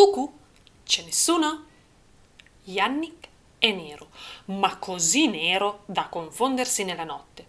Cucù, 0.00 0.32
c'è 0.82 1.02
nessuno? 1.02 1.66
Yannick 2.64 3.28
è 3.58 3.70
nero, 3.70 4.08
ma 4.46 4.78
così 4.78 5.28
nero 5.28 5.82
da 5.84 6.08
confondersi 6.08 6.84
nella 6.84 7.04
notte. 7.04 7.44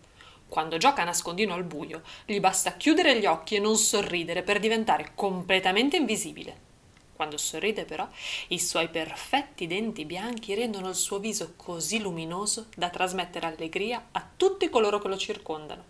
Quando 0.50 0.76
gioca 0.76 1.02
a 1.02 1.06
nascondino 1.06 1.54
al 1.54 1.64
buio, 1.64 2.02
gli 2.26 2.42
basta 2.42 2.76
chiudere 2.76 3.18
gli 3.18 3.26
occhi 3.26 3.56
e 3.56 3.60
non 3.60 3.78
sorridere 3.78 4.44
per 4.44 4.60
diventare 4.60 5.14
completamente 5.16 5.96
invisibile. 5.96 6.58
Quando 7.16 7.38
sorride 7.38 7.86
però, 7.86 8.06
i 8.50 8.60
suoi 8.60 8.90
perfetti 8.90 9.66
denti 9.66 10.04
bianchi 10.04 10.54
rendono 10.54 10.90
il 10.90 10.96
suo 10.96 11.20
viso 11.20 11.54
così 11.56 12.02
luminoso 12.02 12.66
da 12.76 12.90
trasmettere 12.90 13.46
allegria 13.46 14.10
a 14.12 14.28
tutti 14.36 14.70
coloro 14.70 15.00
che 15.00 15.08
lo 15.08 15.16
circondano. 15.16 15.86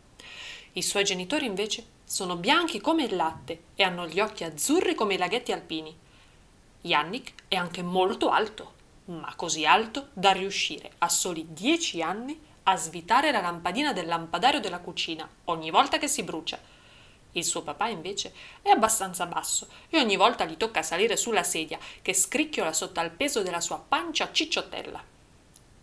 I 0.73 0.83
suoi 0.83 1.05
genitori 1.05 1.47
invece 1.47 1.83
sono 2.03 2.35
bianchi 2.35 2.79
come 2.79 3.05
il 3.05 3.15
latte 3.15 3.63
e 3.73 3.81
hanno 3.81 4.05
gli 4.07 4.19
occhi 4.19 4.43
azzurri 4.43 4.93
come 4.93 5.15
i 5.15 5.17
laghetti 5.17 5.51
alpini. 5.51 6.09
Yannick 6.81 7.33
è 7.47 7.55
anche 7.55 7.81
molto 7.81 8.29
alto, 8.29 8.73
ma 9.05 9.33
così 9.35 9.65
alto 9.65 10.09
da 10.13 10.31
riuscire 10.31 10.91
a 10.99 11.09
soli 11.09 11.45
dieci 11.49 12.01
anni 12.01 12.39
a 12.63 12.75
svitare 12.75 13.31
la 13.31 13.41
lampadina 13.41 13.93
del 13.93 14.05
lampadario 14.07 14.59
della 14.59 14.79
cucina 14.79 15.27
ogni 15.45 15.71
volta 15.71 15.97
che 15.97 16.07
si 16.07 16.23
brucia 16.23 16.59
il 17.33 17.45
suo 17.45 17.61
papà 17.61 17.87
invece 17.87 18.33
è 18.61 18.69
abbastanza 18.69 19.25
basso 19.25 19.67
e 19.89 19.99
ogni 19.99 20.17
volta 20.17 20.45
gli 20.45 20.57
tocca 20.57 20.81
salire 20.81 21.15
sulla 21.15 21.43
sedia 21.43 21.79
che 22.01 22.13
scricchiola 22.13 22.73
sotto 22.73 22.99
al 22.99 23.11
peso 23.11 23.41
della 23.41 23.61
sua 23.61 23.77
pancia 23.85 24.31
cicciottella. 24.31 25.01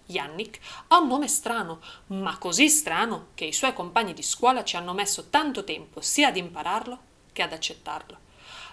Yannick 0.07 0.59
ha 0.89 0.99
un 0.99 1.09
nome 1.09 1.29
strano, 1.29 1.81
ma 2.09 2.37
così 2.39 2.69
strano 2.69 3.29
che 3.35 3.45
i 3.45 3.53
suoi 3.53 3.73
compagni 3.73 4.15
di 4.15 4.23
scuola 4.23 4.65
ci 4.65 4.77
hanno 4.77 4.95
messo 4.95 5.29
tanto 5.29 5.65
tempo 5.65 6.01
sia 6.01 6.29
ad 6.29 6.37
impararlo 6.37 6.99
che 7.33 7.43
ad 7.43 7.53
accettarlo. 7.53 8.27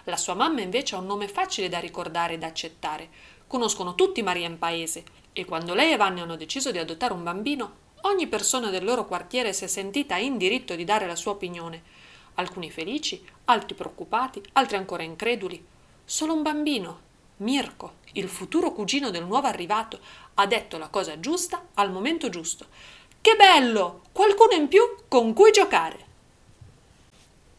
La 0.04 0.16
sua 0.16 0.34
mamma 0.34 0.60
invece 0.60 0.94
ha 0.94 0.98
un 0.98 1.06
nome 1.06 1.28
facile 1.28 1.68
da 1.68 1.78
ricordare 1.78 2.34
e 2.34 2.38
da 2.38 2.46
accettare. 2.46 3.08
Conoscono 3.46 3.94
tutti 3.94 4.22
Maria 4.22 4.46
in 4.46 4.58
paese 4.58 5.04
e 5.32 5.44
quando 5.44 5.74
lei 5.74 5.92
e 5.92 5.96
Vanni 5.96 6.20
hanno 6.20 6.36
deciso 6.36 6.70
di 6.70 6.78
adottare 6.78 7.12
un 7.12 7.22
bambino, 7.22 7.84
ogni 8.02 8.26
persona 8.26 8.70
del 8.70 8.84
loro 8.84 9.06
quartiere 9.06 9.52
si 9.52 9.64
è 9.64 9.66
sentita 9.66 10.16
in 10.16 10.36
diritto 10.36 10.74
di 10.74 10.84
dare 10.84 11.06
la 11.06 11.16
sua 11.16 11.32
opinione 11.32 12.04
alcuni 12.36 12.70
felici, 12.70 13.22
altri 13.46 13.74
preoccupati, 13.74 14.42
altri 14.54 14.76
ancora 14.76 15.02
increduli. 15.02 15.64
Solo 16.04 16.34
un 16.34 16.42
bambino, 16.42 17.00
Mirko, 17.38 17.96
il 18.12 18.28
futuro 18.28 18.72
cugino 18.72 19.10
del 19.10 19.24
nuovo 19.24 19.46
arrivato, 19.46 19.98
ha 20.34 20.46
detto 20.46 20.78
la 20.78 20.88
cosa 20.88 21.20
giusta 21.20 21.68
al 21.74 21.90
momento 21.90 22.28
giusto. 22.28 22.66
Che 23.20 23.34
bello! 23.36 24.02
Qualcuno 24.12 24.52
in 24.52 24.68
più 24.68 24.82
con 25.08 25.32
cui 25.32 25.50
giocare! 25.50 26.04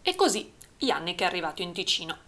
E 0.01 0.15
così 0.15 0.53
Yannick 0.79 1.21
è 1.21 1.25
arrivato 1.25 1.63
in 1.63 1.73
Ticino. 1.73 2.25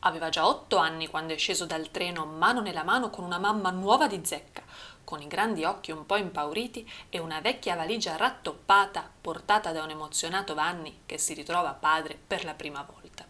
Aveva 0.00 0.28
già 0.28 0.46
otto 0.46 0.76
anni 0.76 1.08
quando 1.08 1.32
è 1.32 1.38
sceso 1.38 1.64
dal 1.64 1.90
treno 1.90 2.26
mano 2.26 2.60
nella 2.60 2.84
mano 2.84 3.08
con 3.08 3.24
una 3.24 3.38
mamma 3.38 3.70
nuova 3.70 4.06
di 4.06 4.20
zecca, 4.22 4.62
con 5.02 5.22
i 5.22 5.26
grandi 5.26 5.64
occhi 5.64 5.92
un 5.92 6.04
po' 6.04 6.16
impauriti 6.16 6.88
e 7.08 7.18
una 7.18 7.40
vecchia 7.40 7.74
valigia 7.74 8.16
rattoppata 8.16 9.08
portata 9.20 9.72
da 9.72 9.82
un 9.82 9.90
emozionato 9.90 10.54
Vanni 10.54 11.00
che 11.06 11.16
si 11.16 11.32
ritrova 11.32 11.72
padre 11.72 12.18
per 12.24 12.44
la 12.44 12.52
prima 12.52 12.86
volta. 12.86 13.24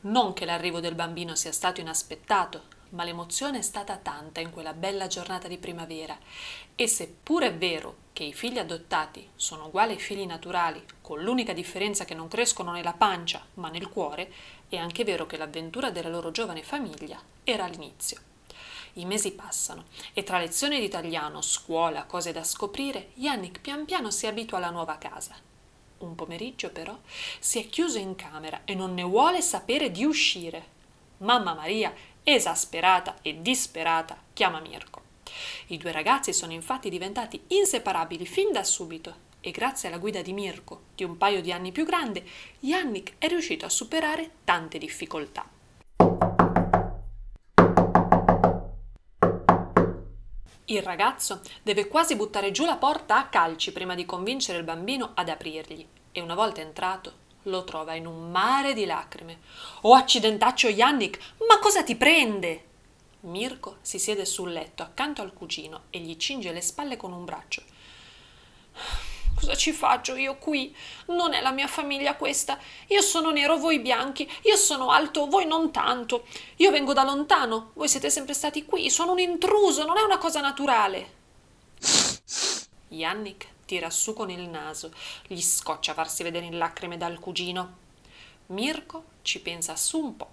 Non 0.00 0.32
che 0.32 0.46
l'arrivo 0.46 0.80
del 0.80 0.94
bambino 0.94 1.34
sia 1.34 1.52
stato 1.52 1.80
inaspettato, 1.80 2.62
ma 2.92 3.04
l'emozione 3.04 3.58
è 3.58 3.62
stata 3.62 3.96
tanta 3.96 4.40
in 4.40 4.50
quella 4.50 4.72
bella 4.72 5.06
giornata 5.06 5.48
di 5.48 5.58
primavera 5.58 6.18
e 6.74 6.86
seppur 6.86 7.42
è 7.42 7.54
vero 7.54 7.96
che 8.12 8.24
i 8.24 8.32
figli 8.32 8.58
adottati 8.58 9.30
sono 9.34 9.66
uguali 9.66 9.92
ai 9.92 9.98
figli 9.98 10.26
naturali, 10.26 10.84
con 11.00 11.22
l'unica 11.22 11.52
differenza 11.52 12.04
che 12.04 12.14
non 12.14 12.28
crescono 12.28 12.72
nella 12.72 12.92
pancia 12.92 13.44
ma 13.54 13.68
nel 13.68 13.88
cuore, 13.88 14.32
è 14.68 14.76
anche 14.76 15.04
vero 15.04 15.26
che 15.26 15.36
l'avventura 15.36 15.90
della 15.90 16.08
loro 16.08 16.30
giovane 16.30 16.62
famiglia 16.62 17.20
era 17.44 17.64
all'inizio. 17.64 18.30
I 18.94 19.06
mesi 19.06 19.32
passano 19.32 19.84
e 20.12 20.22
tra 20.22 20.38
lezioni 20.38 20.78
di 20.78 20.84
italiano, 20.84 21.40
scuola, 21.40 22.04
cose 22.04 22.32
da 22.32 22.44
scoprire, 22.44 23.12
Yannick 23.14 23.60
pian 23.60 23.86
piano 23.86 24.10
si 24.10 24.26
abitua 24.26 24.58
alla 24.58 24.70
nuova 24.70 24.98
casa. 24.98 25.34
Un 25.98 26.14
pomeriggio 26.14 26.70
però 26.70 26.98
si 27.38 27.58
è 27.58 27.68
chiuso 27.68 27.96
in 27.96 28.16
camera 28.16 28.62
e 28.64 28.74
non 28.74 28.92
ne 28.92 29.02
vuole 29.02 29.40
sapere 29.40 29.90
di 29.90 30.04
uscire. 30.04 30.80
Mamma 31.18 31.54
Maria, 31.54 31.94
esasperata 32.24 33.16
e 33.22 33.40
disperata, 33.40 34.16
chiama 34.32 34.60
Mirko. 34.60 35.00
I 35.68 35.76
due 35.76 35.92
ragazzi 35.92 36.32
sono 36.32 36.52
infatti 36.52 36.90
diventati 36.90 37.42
inseparabili 37.48 38.26
fin 38.26 38.52
da 38.52 38.64
subito 38.64 39.30
e 39.40 39.50
grazie 39.50 39.88
alla 39.88 39.98
guida 39.98 40.22
di 40.22 40.32
Mirko, 40.32 40.82
di 40.94 41.02
un 41.02 41.16
paio 41.16 41.40
di 41.40 41.50
anni 41.50 41.72
più 41.72 41.84
grande, 41.84 42.24
Yannick 42.60 43.14
è 43.18 43.26
riuscito 43.26 43.66
a 43.66 43.70
superare 43.70 44.30
tante 44.44 44.78
difficoltà. 44.78 45.48
Il 50.66 50.82
ragazzo 50.82 51.42
deve 51.62 51.88
quasi 51.88 52.14
buttare 52.14 52.50
giù 52.52 52.64
la 52.64 52.76
porta 52.76 53.18
a 53.18 53.26
calci 53.26 53.72
prima 53.72 53.94
di 53.94 54.06
convincere 54.06 54.58
il 54.58 54.64
bambino 54.64 55.10
ad 55.14 55.28
aprirgli 55.28 55.86
e 56.12 56.20
una 56.20 56.34
volta 56.34 56.60
entrato 56.60 57.21
lo 57.44 57.64
trova 57.64 57.94
in 57.94 58.06
un 58.06 58.30
mare 58.30 58.74
di 58.74 58.84
lacrime. 58.84 59.40
Oh 59.82 59.94
accidentaccio 59.94 60.68
Yannick, 60.68 61.18
ma 61.48 61.58
cosa 61.58 61.82
ti 61.82 61.96
prende? 61.96 62.66
Mirko 63.20 63.78
si 63.82 63.98
siede 63.98 64.24
sul 64.24 64.52
letto 64.52 64.82
accanto 64.82 65.22
al 65.22 65.32
cugino 65.32 65.82
e 65.90 66.00
gli 66.00 66.16
cinge 66.16 66.52
le 66.52 66.60
spalle 66.60 66.96
con 66.96 67.12
un 67.12 67.24
braccio. 67.24 67.62
Cosa 69.34 69.56
ci 69.56 69.72
faccio 69.72 70.14
io 70.14 70.36
qui? 70.36 70.74
Non 71.06 71.32
è 71.32 71.40
la 71.40 71.52
mia 71.52 71.66
famiglia 71.66 72.14
questa. 72.16 72.58
Io 72.88 73.00
sono 73.00 73.30
nero, 73.30 73.56
voi 73.56 73.80
bianchi. 73.80 74.30
Io 74.42 74.56
sono 74.56 74.90
alto, 74.90 75.26
voi 75.26 75.46
non 75.46 75.72
tanto. 75.72 76.26
Io 76.56 76.70
vengo 76.70 76.92
da 76.92 77.02
lontano, 77.02 77.70
voi 77.74 77.88
siete 77.88 78.10
sempre 78.10 78.34
stati 78.34 78.64
qui. 78.64 78.90
Sono 78.90 79.12
un 79.12 79.18
intruso, 79.18 79.84
non 79.84 79.98
è 79.98 80.02
una 80.02 80.18
cosa 80.18 80.40
naturale. 80.40 81.20
Yannick 82.88 83.51
tira 83.64 83.90
su 83.90 84.12
con 84.12 84.30
il 84.30 84.48
naso, 84.48 84.92
gli 85.26 85.40
scoccia 85.40 85.94
farsi 85.94 86.22
vedere 86.22 86.46
in 86.46 86.58
lacrime 86.58 86.96
dal 86.96 87.18
cugino. 87.18 87.76
Mirko 88.46 89.04
ci 89.22 89.40
pensa 89.40 89.76
su 89.76 89.98
un 89.98 90.16
po' 90.16 90.30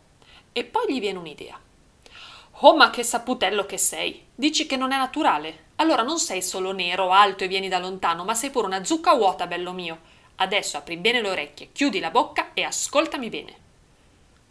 e 0.52 0.64
poi 0.66 0.94
gli 0.94 1.00
viene 1.00 1.20
un'idea. 1.20 1.60
Oh, 2.62 2.76
ma 2.76 2.90
che 2.90 3.04
saputello 3.04 3.66
che 3.66 3.78
sei! 3.78 4.26
Dici 4.36 4.66
che 4.66 4.76
non 4.76 4.92
è 4.92 4.98
naturale? 4.98 5.68
Allora 5.76 6.02
non 6.02 6.20
sei 6.20 6.42
solo 6.42 6.74
nero, 6.74 7.12
alto 7.12 7.46
e 7.46 7.48
vieni 7.48 7.70
da 7.70 7.80
lontano, 7.80 8.26
ma 8.26 8.34
sei 8.34 8.50
pure 8.50 8.68
una 8.68 8.84
zucca 8.84 9.16
vuota, 9.16 9.48
bello 9.48 9.72
mio. 9.72 10.00
Adesso 10.36 10.76
apri 10.76 10.98
bene 10.98 11.22
le 11.22 11.30
orecchie, 11.30 11.70
chiudi 11.72 12.00
la 12.00 12.12
bocca 12.12 12.54
e 12.54 12.64
ascoltami 12.64 13.30
bene. 13.30 13.56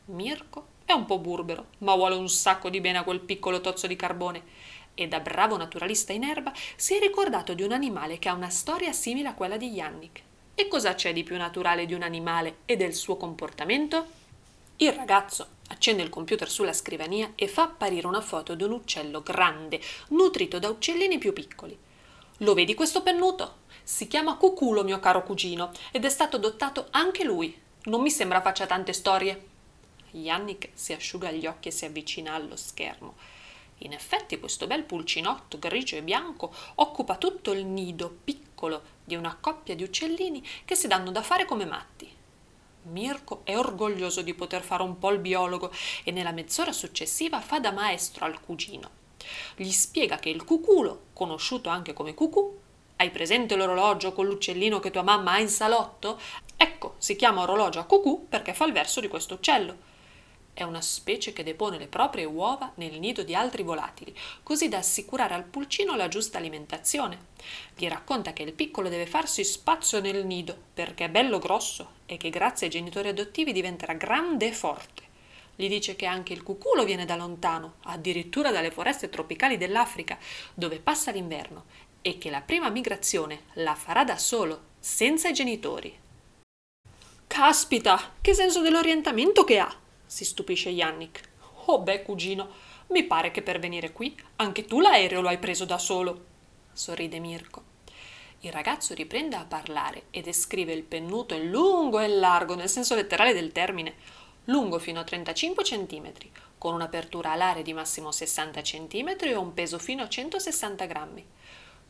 Mirko 0.07 0.69
è 0.87 0.93
un 0.93 1.05
po' 1.05 1.19
burbero, 1.19 1.67
ma 1.79 1.95
vuole 1.95 2.15
un 2.15 2.31
sacco 2.31 2.71
di 2.71 2.81
bene 2.81 2.97
a 2.97 3.03
quel 3.03 3.21
piccolo 3.21 3.61
tozzo 3.61 3.87
di 3.87 3.95
carbone. 3.95 4.43
E 5.01 5.07
da 5.07 5.21
bravo 5.21 5.57
naturalista 5.57 6.13
in 6.13 6.25
erba 6.25 6.53
si 6.75 6.97
è 6.97 6.99
ricordato 6.99 7.55
di 7.55 7.63
un 7.63 7.71
animale 7.71 8.19
che 8.19 8.29
ha 8.29 8.35
una 8.35 8.51
storia 8.51 8.93
simile 8.93 9.29
a 9.29 9.35
quella 9.35 9.57
di 9.57 9.69
Yannick. 9.69 10.23
E 10.57 10.67
cosa 10.67 10.97
c'è 10.97 11.13
di 11.13 11.23
più 11.23 11.37
naturale 11.37 11.87
di 11.87 11.95
un 11.95 12.03
animale 12.03 12.57
e 12.65 12.75
del 12.75 12.95
suo 12.95 13.17
comportamento? 13.17 14.07
Il 14.79 14.93
ragazzo 14.93 15.51
accende 15.69 16.03
il 16.03 16.09
computer 16.09 16.51
sulla 16.51 16.73
scrivania 16.73 17.31
e 17.37 17.47
fa 17.47 17.63
apparire 17.63 18.09
una 18.09 18.21
foto 18.21 18.57
di 18.57 18.65
un 18.65 18.73
uccello 18.73 19.23
grande, 19.23 19.81
nutrito 20.09 20.59
da 20.59 20.69
uccellini 20.69 21.19
più 21.19 21.33
piccoli. 21.33 21.79
Lo 22.39 22.55
vedi 22.55 22.75
questo 22.75 23.01
pennuto? 23.05 23.59
Si 23.85 24.09
chiama 24.09 24.37
Cuculo, 24.37 24.83
mio 24.83 24.99
caro 24.99 25.23
cugino, 25.23 25.71
ed 25.93 26.05
è 26.05 26.09
stato 26.09 26.39
adottato 26.39 26.89
anche 26.91 27.23
lui. 27.23 27.57
Non 27.85 28.01
mi 28.01 28.11
sembra 28.11 28.41
faccia 28.41 28.67
tante 28.67 28.93
storie. 28.93 29.47
Yannick 30.11 30.71
si 30.75 30.93
asciuga 30.93 31.31
gli 31.31 31.47
occhi 31.47 31.69
e 31.69 31.71
si 31.71 31.85
avvicina 31.85 32.35
allo 32.35 32.57
schermo. 32.57 33.15
In 33.79 33.93
effetti 33.93 34.39
questo 34.41 34.67
bel 34.67 34.83
pulcinotto 34.83 35.59
grigio 35.59 35.97
e 35.97 36.03
bianco 36.03 36.53
occupa 36.77 37.17
tutto 37.17 37.53
il 37.53 37.65
nido 37.65 38.17
piccolo 38.25 38.83
di 39.05 39.15
una 39.15 39.37
coppia 39.41 39.77
di 39.77 39.85
uccellini 39.85 40.45
che 40.65 40.75
si 40.75 40.89
danno 40.89 41.11
da 41.13 41.23
fare 41.23 41.45
come 41.45 41.65
matti. 41.65 42.11
Mirko 42.83 43.43
è 43.45 43.57
orgoglioso 43.57 44.23
di 44.23 44.35
poter 44.35 44.63
fare 44.63 44.83
un 44.83 44.99
po' 44.99 45.11
il 45.11 45.19
biologo 45.19 45.71
e 46.05 46.11
nella 46.11 46.33
mezz'ora 46.33 46.73
successiva 46.73 47.41
fa 47.41 47.61
da 47.61 47.71
maestro 47.71 48.25
al 48.25 48.41
cugino. 48.41 48.91
Gli 49.57 49.71
spiega 49.71 50.17
che 50.17 50.31
il 50.31 50.45
cuculo, 50.45 51.07
conosciuto 51.13 51.69
anche 51.69 51.93
come 51.93 52.15
cucù, 52.15 52.59
hai 52.97 53.11
presente 53.11 53.55
l'orologio 53.55 54.13
con 54.13 54.27
l'uccellino 54.27 54.81
che 54.81 54.91
tua 54.91 55.03
mamma 55.03 55.33
ha 55.33 55.39
in 55.39 55.49
salotto? 55.49 56.19
Ecco, 56.57 56.97
si 56.99 57.15
chiama 57.15 57.43
orologio 57.43 57.79
a 57.79 57.85
cucù 57.85 58.27
perché 58.29 58.55
fa 58.55 58.65
il 58.65 58.73
verso 58.73 59.01
di 59.01 59.07
questo 59.09 59.35
uccello. 59.35 59.88
È 60.59 60.65
una 60.65 60.81
specie 60.81 61.33
che 61.33 61.45
depone 61.45 61.79
le 61.79 61.87
proprie 61.87 62.25
uova 62.25 62.73
nel 62.79 62.99
nido 62.99 63.23
di 63.23 63.33
altri 63.33 63.63
volatili, 63.63 64.13
così 64.43 64.69
da 64.69 64.79
assicurare 64.79 65.33
al 65.33 65.45
pulcino 65.45 65.95
la 65.95 66.09
giusta 66.09 66.39
alimentazione. 66.39 67.27
Gli 67.77 67.87
racconta 67.87 68.33
che 68.33 68.43
il 68.43 68.53
piccolo 68.53 68.89
deve 68.89 69.07
farsi 69.07 69.45
spazio 69.45 70.01
nel 70.01 70.27
nido 70.27 70.57
perché 70.75 71.05
è 71.05 71.11
bello 71.11 71.39
grosso 71.39 71.91
e 72.07 72.17
che 72.17 72.29
grazie 72.31 72.67
ai 72.67 72.73
genitori 72.73 73.07
adottivi 73.07 73.53
diventerà 73.53 73.93
grande 73.93 74.49
e 74.49 74.53
forte. 74.53 75.03
Gli 75.55 75.69
dice 75.69 75.95
che 75.95 76.07
anche 76.07 76.33
il 76.33 76.43
cuculo 76.43 76.83
viene 76.83 77.05
da 77.05 77.15
lontano, 77.15 77.75
addirittura 77.85 78.51
dalle 78.51 78.73
foreste 78.73 79.09
tropicali 79.09 79.59
dell'Africa, 79.59 80.19
dove 80.55 80.81
passa 80.81 81.13
l'inverno, 81.13 81.67
e 82.03 82.19
che 82.19 82.31
la 82.31 82.41
prima 82.41 82.69
migrazione 82.69 83.43
la 83.53 83.77
farà 83.77 84.03
da 84.03 84.19
solo, 84.19 84.63
senza 84.81 85.29
i 85.29 85.33
genitori. 85.33 85.97
Caspita, 87.29 88.15
che 88.21 88.35
senso 88.35 88.61
dell'orientamento 88.61 89.45
che 89.45 89.61
ha! 89.61 89.87
Si 90.09 90.25
stupisce 90.25 90.71
Yannick. 90.71 91.21
Oh 91.67 91.81
beh, 91.81 92.03
cugino, 92.03 92.49
mi 92.89 93.05
pare 93.05 93.31
che 93.31 93.43
per 93.43 93.59
venire 93.59 93.93
qui 93.93 94.19
anche 94.37 94.65
tu 94.65 94.81
l'aereo 94.81 95.21
lo 95.21 95.29
hai 95.29 95.39
preso 95.39 95.65
da 95.65 95.79
solo. 95.79 96.25
Sorride 96.73 97.21
Mirko. 97.21 97.63
Il 98.41 98.53
ragazzo 98.53 98.95
riprende 98.95 99.37
a 99.37 99.45
parlare 99.45 100.05
e 100.11 100.23
descrive 100.23 100.73
il 100.73 100.85
pennuto 100.85 101.35
in 101.35 101.51
lungo 101.51 101.99
e 102.01 102.09
largo, 102.09 102.55
nel 102.55 102.69
senso 102.69 102.95
letterale 102.95 103.35
del 103.35 103.53
termine, 103.53 103.95
lungo 104.45 104.79
fino 104.79 105.01
a 105.01 105.05
35 105.05 105.63
cm, 105.63 106.13
con 106.57 106.73
un'apertura 106.73 107.33
alare 107.33 107.63
di 107.63 107.73
massimo 107.73 108.11
60 108.11 108.61
cm 108.63 109.17
e 109.21 109.37
un 109.37 109.53
peso 109.53 109.79
fino 109.79 110.03
a 110.03 110.09
160 110.09 110.87
grammi. 110.87 111.27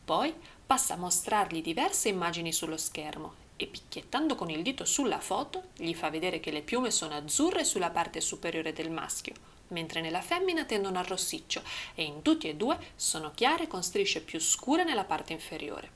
Poi 0.03 0.33
passa 0.65 0.95
a 0.95 0.97
mostrargli 0.97 1.61
diverse 1.61 2.09
immagini 2.09 2.51
sullo 2.51 2.77
schermo 2.77 3.47
e 3.61 3.67
picchiettando 3.67 4.35
con 4.35 4.49
il 4.49 4.61
dito 4.61 4.85
sulla 4.85 5.19
foto 5.19 5.63
gli 5.75 5.93
fa 5.93 6.09
vedere 6.09 6.39
che 6.39 6.49
le 6.49 6.61
piume 6.61 6.91
sono 6.91 7.15
azzurre 7.15 7.65
sulla 7.65 7.89
parte 7.89 8.21
superiore 8.21 8.71
del 8.71 8.89
maschio, 8.89 9.33
mentre 9.69 9.99
nella 9.99 10.21
femmina 10.21 10.63
tendono 10.63 10.97
al 10.97 11.03
rossiccio 11.03 11.61
e 11.93 12.03
in 12.03 12.21
tutti 12.21 12.47
e 12.47 12.55
due 12.55 12.77
sono 12.95 13.31
chiare 13.35 13.67
con 13.67 13.83
strisce 13.83 14.21
più 14.21 14.39
scure 14.39 14.85
nella 14.85 15.03
parte 15.03 15.33
inferiore. 15.33 15.91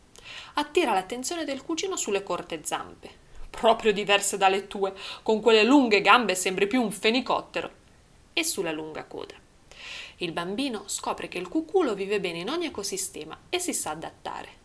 Attira 0.56 0.92
l'attenzione 0.92 1.45
del 1.45 1.63
cugino 1.63 1.95
sulle 1.95 2.21
corte 2.21 2.60
zampe, 2.65 3.10
proprio 3.50 3.94
diverse 3.94 4.36
dalle 4.36 4.68
tue, 4.68 4.94
con 5.21 5.39
quelle 5.39 5.63
lunghe 5.63 6.01
gambe 6.01 6.36
sembri 6.36 6.68
più 6.68 6.81
un 6.81 6.92
fenicottero, 6.92 7.71
e 8.33 8.44
sulla 8.44 8.74
lunga 8.74 9.06
coda. 9.06 9.36
Il 10.18 10.33
bambino 10.33 10.83
scopre 10.88 11.30
che 11.30 11.38
il 11.38 11.48
cuculo 11.48 11.94
vive 11.94 12.19
bene 12.19 12.39
in 12.39 12.50
ogni 12.50 12.65
ecosistema 12.65 13.38
e 13.50 13.60
si 13.60 13.74
sa 13.74 13.92
adattare. 13.92 14.62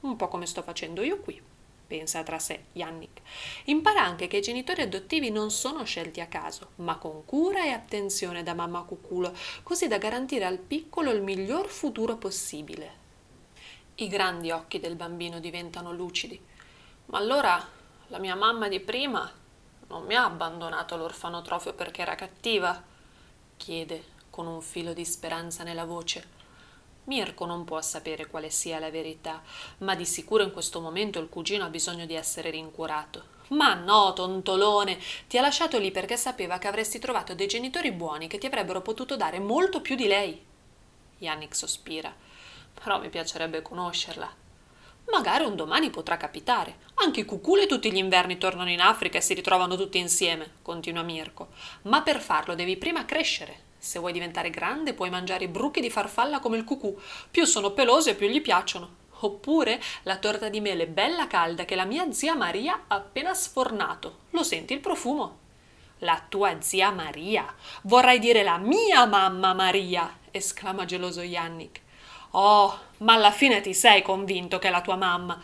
Un 0.00 0.16
po' 0.16 0.26
come 0.26 0.46
sto 0.46 0.62
facendo 0.62 1.00
io 1.00 1.20
qui 1.20 1.52
pensa 1.94 2.24
tra 2.24 2.40
sé 2.40 2.64
Yannick. 2.72 3.20
Impara 3.66 4.02
anche 4.02 4.26
che 4.26 4.38
i 4.38 4.42
genitori 4.42 4.82
adottivi 4.82 5.30
non 5.30 5.52
sono 5.52 5.84
scelti 5.84 6.20
a 6.20 6.26
caso, 6.26 6.70
ma 6.76 6.96
con 6.96 7.24
cura 7.24 7.64
e 7.64 7.70
attenzione 7.70 8.42
da 8.42 8.52
mamma 8.52 8.82
cuculo, 8.82 9.32
così 9.62 9.86
da 9.86 9.98
garantire 9.98 10.44
al 10.44 10.58
piccolo 10.58 11.12
il 11.12 11.22
miglior 11.22 11.68
futuro 11.68 12.16
possibile. 12.16 13.02
I 13.96 14.08
grandi 14.08 14.50
occhi 14.50 14.80
del 14.80 14.96
bambino 14.96 15.38
diventano 15.38 15.92
lucidi. 15.92 16.40
Ma 17.06 17.18
allora 17.18 17.64
la 18.08 18.18
mia 18.18 18.34
mamma 18.34 18.66
di 18.66 18.80
prima 18.80 19.30
non 19.86 20.04
mi 20.04 20.16
ha 20.16 20.24
abbandonato 20.24 20.94
all'orfanotrofio 20.94 21.74
perché 21.74 22.02
era 22.02 22.16
cattiva? 22.16 22.82
chiede 23.56 24.02
con 24.30 24.48
un 24.48 24.60
filo 24.60 24.92
di 24.92 25.04
speranza 25.04 25.62
nella 25.62 25.84
voce. 25.84 26.42
Mirko 27.04 27.44
non 27.44 27.64
può 27.64 27.80
sapere 27.82 28.26
quale 28.26 28.50
sia 28.50 28.78
la 28.78 28.90
verità, 28.90 29.42
ma 29.78 29.94
di 29.94 30.06
sicuro 30.06 30.42
in 30.42 30.52
questo 30.52 30.80
momento 30.80 31.18
il 31.18 31.28
cugino 31.28 31.64
ha 31.64 31.68
bisogno 31.68 32.06
di 32.06 32.14
essere 32.14 32.50
rincuorato. 32.50 33.32
Ma 33.48 33.74
no, 33.74 34.12
tontolone, 34.14 34.98
ti 35.28 35.36
ha 35.36 35.42
lasciato 35.42 35.78
lì 35.78 35.90
perché 35.90 36.16
sapeva 36.16 36.58
che 36.58 36.66
avresti 36.66 36.98
trovato 36.98 37.34
dei 37.34 37.46
genitori 37.46 37.92
buoni 37.92 38.26
che 38.26 38.38
ti 38.38 38.46
avrebbero 38.46 38.80
potuto 38.80 39.16
dare 39.16 39.38
molto 39.38 39.82
più 39.82 39.96
di 39.96 40.06
lei. 40.06 40.42
Yannick 41.18 41.54
sospira. 41.54 42.12
Però 42.72 42.98
mi 42.98 43.10
piacerebbe 43.10 43.60
conoscerla. 43.60 44.42
Magari 45.10 45.44
un 45.44 45.54
domani 45.54 45.90
potrà 45.90 46.16
capitare. 46.16 46.78
Anche 46.94 47.20
i 47.20 47.24
cuculi 47.24 47.66
tutti 47.66 47.92
gli 47.92 47.98
inverni 47.98 48.38
tornano 48.38 48.70
in 48.70 48.80
Africa 48.80 49.18
e 49.18 49.20
si 49.20 49.34
ritrovano 49.34 49.76
tutti 49.76 49.98
insieme, 49.98 50.54
continua 50.62 51.02
Mirko. 51.02 51.48
Ma 51.82 52.00
per 52.00 52.20
farlo 52.20 52.54
devi 52.54 52.78
prima 52.78 53.04
crescere. 53.04 53.72
Se 53.84 53.98
vuoi 53.98 54.12
diventare 54.12 54.48
grande 54.48 54.94
puoi 54.94 55.10
mangiare 55.10 55.46
bruchi 55.46 55.82
di 55.82 55.90
farfalla 55.90 56.40
come 56.40 56.56
il 56.56 56.64
cucù. 56.64 56.98
Più 57.30 57.44
sono 57.44 57.72
pelosi 57.72 58.08
e 58.08 58.14
più 58.14 58.28
gli 58.28 58.40
piacciono. 58.40 59.02
Oppure 59.20 59.78
la 60.04 60.16
torta 60.16 60.48
di 60.48 60.62
mele 60.62 60.86
bella 60.86 61.26
calda 61.26 61.66
che 61.66 61.74
la 61.74 61.84
mia 61.84 62.10
zia 62.10 62.34
Maria 62.34 62.84
ha 62.88 62.94
appena 62.94 63.34
sfornato. 63.34 64.20
Lo 64.30 64.42
senti 64.42 64.72
il 64.72 64.80
profumo? 64.80 65.38
La 65.98 66.24
tua 66.26 66.62
zia 66.62 66.92
Maria. 66.92 67.44
Vorrai 67.82 68.18
dire 68.18 68.42
la 68.42 68.56
mia 68.56 69.04
mamma 69.04 69.52
Maria, 69.52 70.18
esclama 70.30 70.86
geloso 70.86 71.20
Yannick. 71.20 71.82
Oh, 72.30 72.78
ma 72.98 73.12
alla 73.12 73.32
fine 73.32 73.60
ti 73.60 73.74
sei 73.74 74.00
convinto 74.00 74.58
che 74.58 74.68
è 74.68 74.70
la 74.70 74.80
tua 74.80 74.96
mamma. 74.96 75.38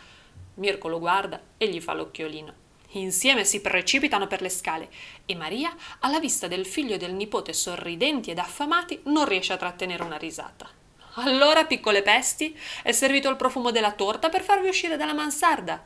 Mirko 0.55 0.87
lo 0.87 0.97
guarda 0.97 1.39
e 1.57 1.69
gli 1.69 1.79
fa 1.79 1.93
l'occhiolino. 1.93 2.60
Insieme 2.93 3.45
si 3.45 3.61
precipitano 3.61 4.27
per 4.27 4.41
le 4.41 4.49
scale 4.49 4.89
e 5.25 5.35
Maria, 5.35 5.73
alla 5.99 6.19
vista 6.19 6.47
del 6.47 6.65
figlio 6.65 6.95
e 6.95 6.97
del 6.97 7.13
nipote 7.13 7.53
sorridenti 7.53 8.31
ed 8.31 8.37
affamati, 8.37 8.99
non 9.05 9.25
riesce 9.25 9.53
a 9.53 9.57
trattenere 9.57 10.03
una 10.03 10.17
risata. 10.17 10.69
Allora, 11.15 11.65
piccole 11.65 12.01
pesti, 12.01 12.57
è 12.83 12.91
servito 12.91 13.29
il 13.29 13.35
profumo 13.37 13.71
della 13.71 13.93
torta 13.93 14.29
per 14.29 14.41
farvi 14.41 14.67
uscire 14.67 14.97
dalla 14.97 15.13
mansarda. 15.13 15.85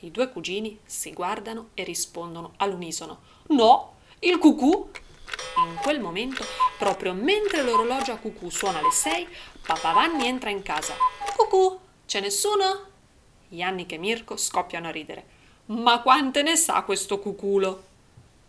I 0.00 0.10
due 0.10 0.30
cugini 0.30 0.78
si 0.84 1.12
guardano 1.12 1.70
e 1.74 1.84
rispondono 1.84 2.54
all'unisono: 2.56 3.20
No, 3.48 3.96
il 4.20 4.38
cucù. 4.38 4.90
In 5.66 5.76
quel 5.82 6.00
momento, 6.00 6.44
proprio 6.78 7.12
mentre 7.12 7.62
l'orologio 7.62 8.12
a 8.12 8.16
cucù 8.16 8.50
suona 8.50 8.78
alle 8.78 8.90
sei, 8.90 9.26
papà 9.64 9.92
Vanni 9.92 10.26
entra 10.26 10.50
in 10.50 10.62
casa. 10.62 10.94
Cucù, 11.36 11.78
c'è 12.06 12.20
nessuno? 12.20 12.86
Yannick 13.50 13.92
e 13.92 13.98
Mirko 13.98 14.36
scoppiano 14.36 14.88
a 14.88 14.90
ridere. 14.90 15.38
Ma 15.70 16.00
quante 16.02 16.42
ne 16.42 16.56
sa 16.56 16.82
questo 16.82 17.18
cuculo? 17.18 17.89